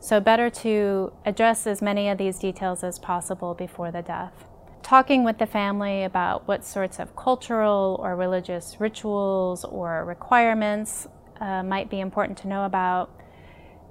So, 0.00 0.20
better 0.20 0.50
to 0.50 1.12
address 1.24 1.66
as 1.66 1.80
many 1.80 2.08
of 2.08 2.18
these 2.18 2.38
details 2.38 2.82
as 2.82 2.98
possible 2.98 3.54
before 3.54 3.90
the 3.90 4.02
death. 4.02 4.44
talking 4.82 5.24
with 5.24 5.38
the 5.38 5.46
family 5.46 6.04
about 6.04 6.46
what 6.46 6.64
sorts 6.64 7.00
of 7.00 7.16
cultural 7.16 7.98
or 8.00 8.14
religious 8.14 8.76
rituals 8.80 9.64
or 9.64 10.04
requirements 10.04 11.08
uh, 11.40 11.60
might 11.64 11.90
be 11.90 11.98
important 11.98 12.38
to 12.38 12.46
know 12.46 12.64
about. 12.64 13.10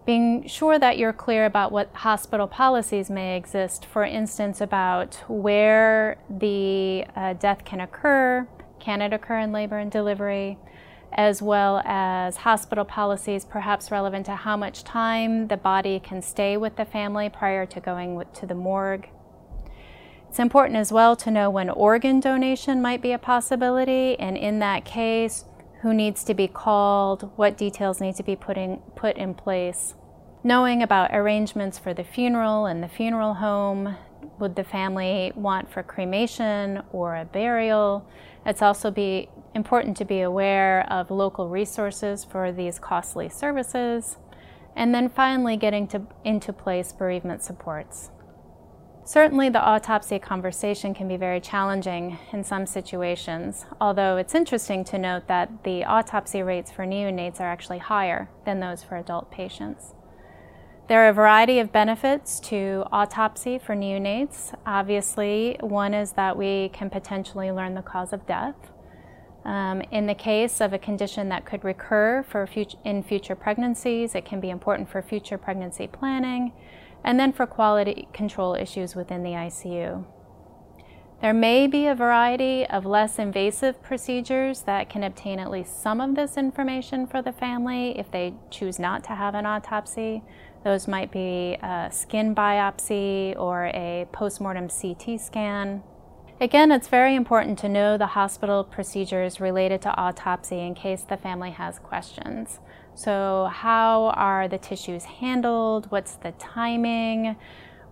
Being 0.05 0.47
sure 0.47 0.77
that 0.77 0.99
you're 0.99 1.13
clear 1.13 1.45
about 1.45 1.71
what 1.71 1.91
hospital 1.91 2.47
policies 2.47 3.09
may 3.09 3.35
exist, 3.35 3.87
for 3.87 4.03
instance, 4.03 4.61
about 4.61 5.15
where 5.27 6.17
the 6.29 7.05
uh, 7.15 7.33
death 7.33 7.65
can 7.65 7.81
occur, 7.81 8.47
can 8.79 9.01
it 9.01 9.13
occur 9.13 9.39
in 9.39 9.51
labor 9.51 9.79
and 9.79 9.91
delivery, 9.91 10.59
as 11.11 11.41
well 11.41 11.81
as 11.85 12.37
hospital 12.37 12.85
policies 12.85 13.45
perhaps 13.45 13.89
relevant 13.89 14.27
to 14.27 14.35
how 14.35 14.55
much 14.55 14.83
time 14.83 15.47
the 15.47 15.57
body 15.57 15.99
can 15.99 16.21
stay 16.21 16.55
with 16.55 16.75
the 16.75 16.85
family 16.85 17.27
prior 17.27 17.65
to 17.65 17.79
going 17.79 18.23
to 18.31 18.45
the 18.45 18.53
morgue. 18.53 19.09
It's 20.29 20.37
important 20.37 20.77
as 20.77 20.91
well 20.91 21.15
to 21.15 21.31
know 21.31 21.49
when 21.49 21.69
organ 21.69 22.19
donation 22.19 22.79
might 22.79 23.01
be 23.01 23.11
a 23.11 23.17
possibility, 23.17 24.19
and 24.19 24.37
in 24.37 24.59
that 24.59 24.85
case, 24.85 25.45
who 25.85 25.93
needs 25.93 26.23
to 26.23 26.33
be 26.33 26.47
called, 26.47 27.29
what 27.35 27.55
details 27.55 28.01
need 28.01 28.15
to 28.15 28.23
be 28.23 28.35
putting, 28.35 28.79
put 28.95 29.15
in 29.17 29.35
place. 29.35 29.93
Knowing 30.43 30.81
about 30.81 31.13
arrangements 31.13 31.77
for 31.77 31.93
the 31.93 32.03
funeral 32.03 32.65
and 32.65 32.81
the 32.81 32.87
funeral 32.87 33.35
home, 33.35 33.95
would 34.39 34.55
the 34.55 34.63
family 34.63 35.31
want 35.35 35.71
for 35.71 35.83
cremation 35.83 36.81
or 36.91 37.15
a 37.15 37.23
burial? 37.23 38.03
It's 38.47 38.63
also 38.63 38.89
be 38.89 39.29
important 39.53 39.95
to 39.97 40.05
be 40.05 40.21
aware 40.21 40.91
of 40.91 41.11
local 41.11 41.49
resources 41.49 42.23
for 42.23 42.51
these 42.51 42.79
costly 42.79 43.29
services. 43.29 44.17
And 44.75 44.91
then 44.91 45.07
finally 45.07 45.55
getting 45.55 45.87
to, 45.89 46.01
into 46.23 46.51
place 46.51 46.93
bereavement 46.93 47.43
supports. 47.43 48.09
Certainly, 49.07 49.49
the 49.49 49.63
autopsy 49.63 50.17
conversation 50.17 50.95
can 50.95 51.07
be 51.07 51.15
very 51.15 51.39
challenging 51.39 52.17
in 52.33 52.43
some 52.43 52.65
situations, 52.65 53.67
although 53.79 54.17
it's 54.17 54.33
interesting 54.33 54.83
to 54.85 54.97
note 54.97 55.27
that 55.27 55.63
the 55.63 55.85
autopsy 55.85 56.41
rates 56.41 56.71
for 56.71 56.87
neonates 56.87 57.39
are 57.39 57.47
actually 57.47 57.77
higher 57.77 58.29
than 58.45 58.59
those 58.59 58.81
for 58.81 58.97
adult 58.97 59.29
patients. 59.29 59.93
There 60.87 61.05
are 61.05 61.09
a 61.09 61.13
variety 61.13 61.59
of 61.59 61.71
benefits 61.71 62.39
to 62.41 62.83
autopsy 62.91 63.59
for 63.59 63.75
neonates. 63.75 64.57
Obviously, 64.65 65.57
one 65.59 65.93
is 65.93 66.13
that 66.13 66.35
we 66.35 66.69
can 66.69 66.89
potentially 66.89 67.51
learn 67.51 67.75
the 67.75 67.83
cause 67.83 68.11
of 68.11 68.25
death. 68.25 68.55
Um, 69.45 69.83
in 69.91 70.07
the 70.07 70.15
case 70.15 70.59
of 70.59 70.73
a 70.73 70.79
condition 70.79 71.29
that 71.29 71.45
could 71.45 71.63
recur 71.63 72.23
for 72.27 72.47
future, 72.47 72.79
in 72.83 73.03
future 73.03 73.35
pregnancies, 73.35 74.15
it 74.15 74.25
can 74.25 74.39
be 74.39 74.49
important 74.49 74.89
for 74.89 75.03
future 75.03 75.37
pregnancy 75.37 75.85
planning 75.85 76.53
and 77.05 77.19
then 77.19 77.31
for 77.31 77.45
quality 77.45 78.09
control 78.11 78.55
issues 78.55 78.95
within 78.95 79.23
the 79.23 79.29
ICU. 79.29 80.03
There 81.21 81.33
may 81.33 81.67
be 81.67 81.87
a 81.87 81.95
variety 81.95 82.65
of 82.65 82.85
less 82.85 83.19
invasive 83.19 83.81
procedures 83.81 84.63
that 84.63 84.89
can 84.89 85.03
obtain 85.03 85.39
at 85.39 85.49
least 85.49 85.81
some 85.81 86.01
of 86.01 86.15
this 86.15 86.35
information 86.35 87.07
for 87.07 87.21
the 87.21 87.31
family 87.31 87.97
if 87.97 88.11
they 88.11 88.33
choose 88.49 88.79
not 88.79 89.03
to 89.05 89.15
have 89.15 89.33
an 89.33 89.45
autopsy. 89.45 90.23
Those 90.63 90.87
might 90.87 91.11
be 91.11 91.57
a 91.61 91.89
skin 91.91 92.35
biopsy 92.35 93.39
or 93.39 93.67
a 93.67 94.07
postmortem 94.11 94.67
CT 94.67 95.21
scan. 95.21 95.83
Again, 96.41 96.69
it's 96.69 96.89
very 96.89 97.15
important 97.15 97.57
to 97.59 97.69
know 97.69 97.97
the 97.97 98.07
hospital 98.07 98.65
procedures 98.65 99.39
related 99.39 99.81
to 99.83 99.95
autopsy 99.95 100.59
in 100.59 100.75
case 100.75 101.03
the 101.03 101.15
family 101.15 101.51
has 101.51 101.79
questions. 101.79 102.59
So 102.95 103.49
how 103.51 104.13
are 104.15 104.47
the 104.47 104.57
tissues 104.57 105.03
handled? 105.03 105.91
What's 105.91 106.15
the 106.15 106.31
timing? 106.33 107.35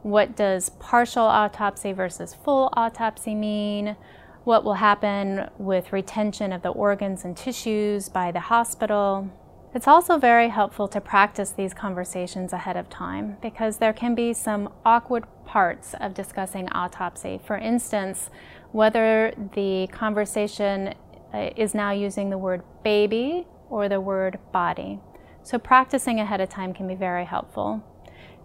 What 0.01 0.35
does 0.35 0.69
partial 0.69 1.23
autopsy 1.23 1.91
versus 1.91 2.33
full 2.33 2.69
autopsy 2.73 3.35
mean? 3.35 3.97
What 4.45 4.63
will 4.63 4.75
happen 4.75 5.49
with 5.57 5.93
retention 5.93 6.53
of 6.53 6.61
the 6.61 6.69
organs 6.69 7.25
and 7.25 7.35
tissues 7.35 8.07
by 8.07 8.31
the 8.31 8.39
hospital? 8.39 9.29
It's 9.75 9.87
also 9.87 10.17
very 10.17 10.49
helpful 10.49 10.87
to 10.89 11.01
practice 11.01 11.51
these 11.51 11.73
conversations 11.73 12.53
ahead 12.53 12.77
of 12.77 12.89
time 12.89 13.37
because 13.41 13.77
there 13.77 13.93
can 13.93 14.15
be 14.15 14.31
some 14.33 14.71
awkward 14.85 15.25
parts 15.45 15.95
of 15.99 16.13
discussing 16.13 16.69
autopsy. 16.69 17.41
For 17.45 17.57
instance, 17.57 18.29
whether 18.71 19.33
the 19.55 19.87
conversation 19.91 20.93
uh, 21.33 21.49
is 21.57 21.73
now 21.73 21.91
using 21.91 22.29
the 22.29 22.37
word 22.37 22.63
baby 22.83 23.47
or 23.73 23.89
the 23.89 23.99
word 23.99 24.37
body. 24.51 24.99
So 25.41 25.57
practicing 25.57 26.19
ahead 26.19 26.39
of 26.39 26.49
time 26.49 26.73
can 26.73 26.87
be 26.87 26.93
very 26.93 27.25
helpful. 27.25 27.83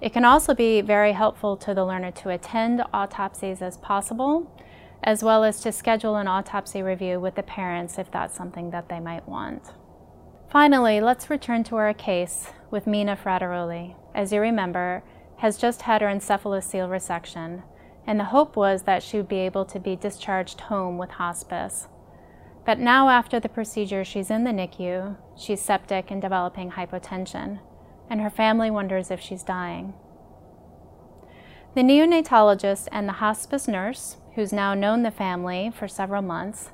It 0.01 0.15
can 0.15 0.25
also 0.25 0.55
be 0.55 0.81
very 0.81 1.13
helpful 1.13 1.57
to 1.59 1.75
the 1.75 1.85
learner 1.85 2.11
to 2.13 2.31
attend 2.31 2.83
autopsies 2.95 3.61
as 3.61 3.77
possible, 3.77 4.51
as 5.03 5.23
well 5.23 5.45
as 5.45 5.61
to 5.61 5.71
schedule 5.71 6.17
an 6.17 6.29
autopsy 6.29 6.83
review 6.83 7.21
with 7.21 7.35
the 7.35 7.43
parents 7.43 7.99
if 7.99 8.11
that's 8.11 8.35
something 8.35 8.71
that 8.71 8.89
they 8.89 9.01
might 9.01 9.29
want. 9.29 9.75
Finally, 10.51 11.03
let's 11.03 11.29
return 11.29 11.63
to 11.65 11.77
our 11.77 11.93
case 11.93 12.51
with 12.71 12.87
Mina 12.87 13.15
Frateroli. 13.15 13.97
As 14.15 14.33
you 14.33 14.41
remember, 14.41 15.03
has 15.37 15.59
just 15.59 15.83
had 15.83 16.01
her 16.01 16.09
encephalocele 16.09 16.89
resection, 16.89 17.65
and 18.07 18.19
the 18.19 18.25
hope 18.25 18.57
was 18.57 18.85
that 18.85 19.03
she 19.03 19.19
would 19.19 19.29
be 19.29 19.41
able 19.41 19.67
to 19.67 19.79
be 19.79 19.95
discharged 19.95 20.63
home 20.63 20.97
with 20.97 21.11
hospice. 21.11 21.87
But 22.69 22.79
now, 22.79 23.09
after 23.09 23.41
the 23.41 23.49
procedure, 23.49 24.05
she's 24.05 24.31
in 24.31 24.45
the 24.45 24.51
NICU, 24.51 25.17
she's 25.39 25.63
septic 25.63 26.11
and 26.11 26.21
developing 26.21 26.73
hypotension, 26.73 27.61
and 28.11 28.21
her 28.21 28.29
family 28.29 28.71
wonders 28.71 29.11
if 29.11 29.23
she's 29.23 29.43
dying. 29.43 29.95
The 31.75 31.81
neonatologist 31.81 32.89
and 32.93 33.09
the 33.09 33.25
hospice 33.25 33.69
nurse, 33.69 34.19
who's 34.35 34.53
now 34.53 34.75
known 34.75 35.03
the 35.03 35.11
family 35.11 35.73
for 35.75 35.89
several 35.89 36.21
months, 36.21 36.71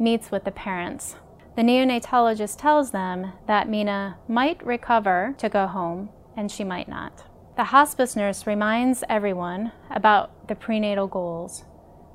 meets 0.00 0.32
with 0.32 0.42
the 0.42 0.50
parents. 0.50 1.14
The 1.54 1.62
neonatologist 1.62 2.60
tells 2.60 2.90
them 2.90 3.32
that 3.46 3.68
Mina 3.68 4.18
might 4.26 4.66
recover 4.66 5.36
to 5.38 5.48
go 5.48 5.68
home, 5.68 6.08
and 6.36 6.50
she 6.50 6.64
might 6.64 6.88
not. 6.88 7.22
The 7.56 7.70
hospice 7.70 8.16
nurse 8.16 8.48
reminds 8.48 9.04
everyone 9.08 9.70
about 9.90 10.48
the 10.48 10.56
prenatal 10.56 11.06
goals, 11.06 11.62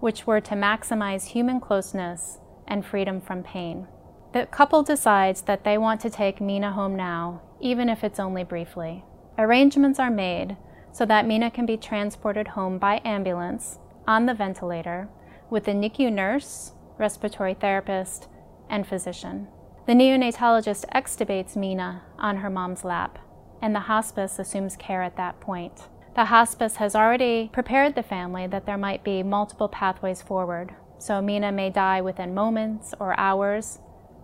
which 0.02 0.28
were 0.28 0.41
to 0.41 0.56
maximize 0.56 1.28
human 1.28 1.62
closeness 1.62 2.39
and 2.72 2.86
freedom 2.86 3.20
from 3.20 3.44
pain. 3.44 3.86
The 4.32 4.46
couple 4.46 4.82
decides 4.82 5.42
that 5.42 5.66
they 5.66 5.78
want 5.78 6.00
to 6.02 6.10
take 6.10 6.40
Mina 6.40 6.72
home 6.72 6.96
now, 6.96 7.42
even 7.60 7.90
if 7.90 8.02
it's 8.02 8.20
only 8.20 8.46
briefly. 8.46 9.04
Arrangements 9.38 10.00
are 10.00 10.10
made 10.10 10.56
so 10.94 11.06
that 11.06 11.28
Mina 11.28 11.52
can 11.52 11.66
be 11.66 11.76
transported 11.76 12.50
home 12.50 12.78
by 12.78 13.02
ambulance 13.04 13.78
on 14.08 14.26
the 14.26 14.34
ventilator 14.34 15.10
with 15.50 15.68
a 15.68 15.74
NICU 15.74 16.12
nurse, 16.12 16.72
respiratory 16.98 17.54
therapist, 17.54 18.30
and 18.70 18.88
physician. 18.88 19.48
The 19.86 19.94
neonatologist 19.94 20.86
extubates 20.96 21.58
Mina 21.58 22.04
on 22.18 22.38
her 22.38 22.50
mom's 22.50 22.86
lap, 22.86 23.20
and 23.62 23.76
the 23.76 23.82
hospice 23.82 24.40
assumes 24.40 24.78
care 24.78 25.04
at 25.04 25.18
that 25.18 25.42
point. 25.42 25.90
The 26.16 26.26
hospice 26.26 26.78
has 26.78 26.96
already 26.96 27.50
prepared 27.52 27.96
the 27.96 28.04
family 28.04 28.48
that 28.48 28.66
there 28.66 28.78
might 28.78 29.04
be 29.04 29.24
multiple 29.24 29.68
pathways 29.68 30.22
forward 30.22 30.74
so 31.02 31.20
Mina 31.20 31.52
may 31.52 31.72
die 31.72 32.00
within 32.00 32.36
moments 32.36 32.94
or 33.00 33.20
hours, 33.20 33.80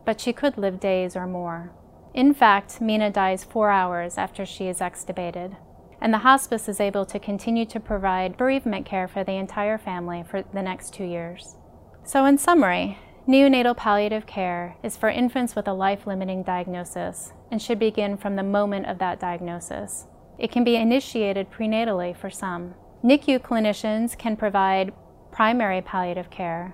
but 0.05 0.21
she 0.21 0.31
could 0.31 0.57
live 0.57 0.79
days 0.79 1.15
or 1.15 1.25
more. 1.25 1.71
In 2.13 2.35
fact, 2.35 2.79
Mina 2.79 3.09
dies 3.09 3.43
four 3.43 3.71
hours 3.71 4.17
after 4.17 4.45
she 4.45 4.67
is 4.67 4.79
extubated, 4.79 5.57
and 5.99 6.13
the 6.13 6.19
hospice 6.19 6.69
is 6.69 6.79
able 6.79 7.03
to 7.07 7.19
continue 7.19 7.65
to 7.65 7.79
provide 7.79 8.37
bereavement 8.37 8.85
care 8.85 9.07
for 9.07 9.23
the 9.23 9.33
entire 9.33 9.79
family 9.79 10.23
for 10.23 10.43
the 10.53 10.61
next 10.61 10.93
two 10.93 11.03
years. 11.03 11.55
So 12.03 12.25
in 12.25 12.37
summary, 12.37 12.99
neonatal 13.27 13.75
palliative 13.75 14.27
care 14.27 14.77
is 14.83 14.95
for 14.95 15.09
infants 15.09 15.55
with 15.55 15.67
a 15.67 15.73
life-limiting 15.73 16.43
diagnosis 16.43 17.33
and 17.51 17.59
should 17.59 17.79
begin 17.79 18.17
from 18.17 18.35
the 18.35 18.43
moment 18.43 18.85
of 18.85 18.99
that 18.99 19.19
diagnosis. 19.19 20.05
It 20.37 20.51
can 20.51 20.63
be 20.63 20.75
initiated 20.75 21.49
prenatally 21.49 22.15
for 22.15 22.29
some. 22.29 22.75
NICU 23.03 23.39
clinicians 23.39 24.15
can 24.15 24.37
provide 24.37 24.93
primary 25.37 25.83
palliative 25.83 26.31
care, 26.31 26.73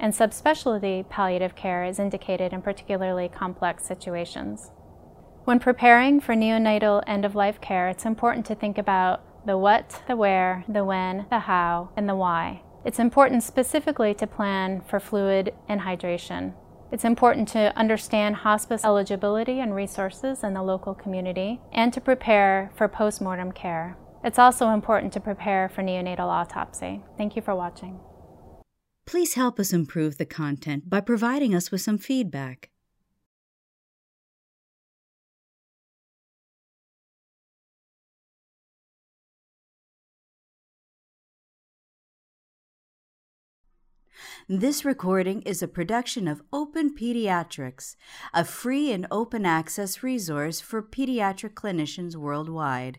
and 0.00 0.12
subspecialty 0.12 1.08
palliative 1.08 1.54
care 1.54 1.84
is 1.84 2.00
indicated 2.00 2.52
in 2.52 2.60
particularly 2.60 3.28
complex 3.28 3.84
situations. 3.84 4.72
When 5.44 5.60
preparing 5.60 6.18
for 6.18 6.34
neonatal 6.34 7.04
end-of-life 7.06 7.60
care, 7.60 7.88
it's 7.88 8.04
important 8.04 8.44
to 8.46 8.56
think 8.56 8.76
about 8.76 9.46
the 9.46 9.56
what, 9.56 10.02
the 10.08 10.16
where, 10.16 10.64
the 10.66 10.84
when, 10.84 11.26
the 11.30 11.38
how, 11.38 11.90
and 11.96 12.08
the 12.08 12.16
why. 12.16 12.62
It's 12.84 12.98
important 12.98 13.44
specifically 13.44 14.14
to 14.14 14.26
plan 14.26 14.80
for 14.80 14.98
fluid 14.98 15.54
and 15.68 15.82
hydration. 15.82 16.54
It's 16.90 17.04
important 17.04 17.46
to 17.50 17.72
understand 17.78 18.34
hospice 18.34 18.84
eligibility 18.84 19.60
and 19.60 19.76
resources 19.76 20.42
in 20.42 20.54
the 20.54 20.62
local 20.64 20.92
community 20.92 21.60
and 21.70 21.92
to 21.92 22.00
prepare 22.00 22.72
for 22.74 22.88
postmortem 22.88 23.52
care. 23.52 23.96
It's 24.24 24.38
also 24.38 24.70
important 24.70 25.12
to 25.14 25.20
prepare 25.20 25.68
for 25.68 25.82
neonatal 25.82 26.20
autopsy. 26.20 27.02
Thank 27.16 27.34
you 27.34 27.42
for 27.42 27.54
watching. 27.54 27.98
Please 29.04 29.34
help 29.34 29.58
us 29.58 29.72
improve 29.72 30.16
the 30.16 30.24
content 30.24 30.88
by 30.88 31.00
providing 31.00 31.54
us 31.54 31.72
with 31.72 31.80
some 31.80 31.98
feedback. 31.98 32.70
This 44.48 44.84
recording 44.84 45.42
is 45.42 45.62
a 45.62 45.68
production 45.68 46.28
of 46.28 46.42
Open 46.52 46.94
Pediatrics, 46.94 47.96
a 48.34 48.44
free 48.44 48.92
and 48.92 49.06
open 49.10 49.46
access 49.46 50.02
resource 50.02 50.60
for 50.60 50.82
pediatric 50.82 51.54
clinicians 51.54 52.16
worldwide. 52.16 52.98